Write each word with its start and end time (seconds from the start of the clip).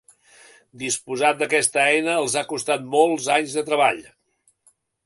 Disposar 0.83 1.31
d'aquesta 1.41 1.83
eina 1.91 2.17
els 2.23 2.39
ha 2.41 2.45
costat 2.55 2.89
molts 2.99 3.31
anys 3.39 3.57
de 3.61 3.67
treball. 3.71 4.07